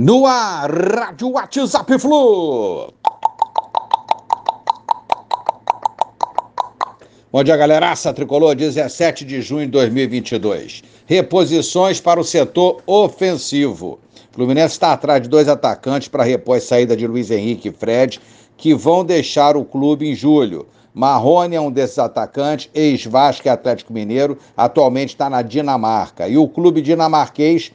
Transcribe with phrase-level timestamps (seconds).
[0.00, 2.94] No ar, Rádio WhatsApp Flu.
[7.32, 10.84] Bom dia, galeraça tricolor, 17 de junho de 2022.
[11.04, 13.98] Reposições para o setor ofensivo.
[14.30, 18.20] Fluminense está atrás de dois atacantes para repor a saída de Luiz Henrique e Fred,
[18.56, 20.68] que vão deixar o clube em julho.
[20.94, 26.28] Marrone é um desses atacantes, ex-Vasco e Atlético Mineiro, atualmente está na Dinamarca.
[26.28, 27.72] E o clube dinamarquês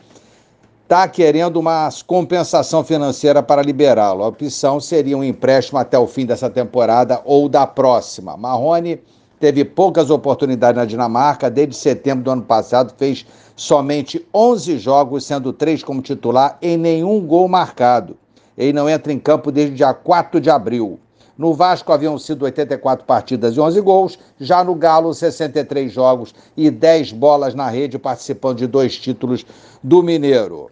[0.94, 4.24] está querendo uma compensação financeira para liberá-lo.
[4.24, 8.38] A opção seria um empréstimo até o fim dessa temporada ou da próxima.
[8.38, 9.02] Marrone
[9.40, 13.26] teve poucas oportunidades na Dinamarca, desde setembro do ano passado fez
[13.56, 18.16] somente 11 jogos, sendo três como titular, e nenhum gol marcado.
[18.56, 21.00] Ele não entra em campo desde dia 4 de abril.
[21.36, 26.70] No Vasco haviam sido 84 partidas e 11 gols, já no Galo 63 jogos e
[26.70, 29.44] 10 bolas na rede, participando de dois títulos
[29.82, 30.70] do Mineiro.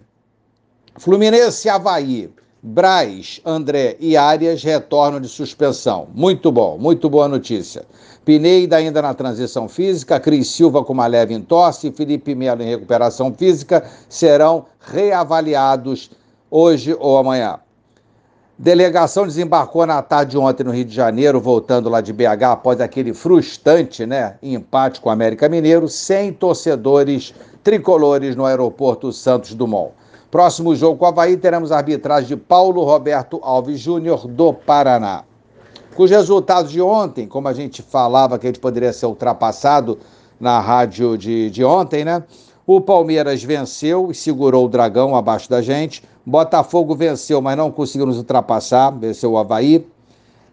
[0.98, 2.30] Fluminense Havaí.
[2.64, 6.08] Braz, André e Arias retornam de suspensão.
[6.14, 7.84] Muito bom, muito boa notícia.
[8.24, 12.68] Pineida ainda na transição física, Cris Silva com uma leve entorse e Felipe Melo em
[12.68, 16.12] recuperação física serão reavaliados
[16.52, 17.58] hoje ou amanhã.
[18.60, 22.80] Delegação desembarcou na tarde de ontem no Rio de Janeiro, voltando lá de BH após
[22.80, 27.34] aquele frustrante né, empate com o América Mineiro, sem torcedores
[27.64, 29.94] tricolores no aeroporto Santos Dumont.
[30.32, 35.26] Próximo jogo com o Havaí, teremos a arbitragem de Paulo Roberto Alves Júnior, do Paraná.
[35.94, 40.00] Com os resultados de ontem, como a gente falava que a gente poderia ser ultrapassado
[40.40, 42.24] na rádio de, de ontem, né?
[42.66, 46.02] O Palmeiras venceu e segurou o Dragão abaixo da gente.
[46.26, 48.90] Botafogo venceu, mas não conseguiu nos ultrapassar.
[48.92, 49.86] Venceu o Havaí.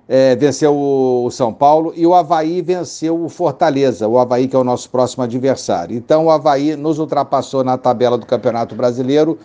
[0.09, 4.59] É, venceu o São Paulo e o Havaí venceu o Fortaleza, o Havaí que é
[4.59, 5.95] o nosso próximo adversário.
[5.95, 9.39] Então o Havaí nos ultrapassou na tabela do Campeonato Brasileiro,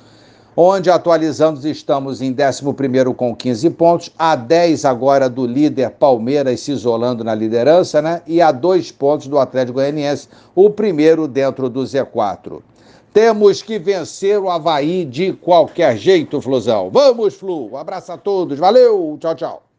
[0.55, 6.71] onde atualizando estamos em 11 com 15 pontos, a 10 agora do líder Palmeiras se
[6.71, 8.21] isolando na liderança, né?
[8.27, 12.61] E a dois pontos do Atlético Goianiense, o primeiro dentro do Z4.
[13.13, 16.89] Temos que vencer o Havaí de qualquer jeito, Flusão.
[16.91, 17.71] Vamos, Flu.
[17.71, 18.57] Um abraço a todos.
[18.57, 19.17] Valeu.
[19.19, 19.72] Tchau, tchau.